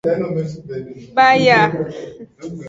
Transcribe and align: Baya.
Baya. 1.15 1.61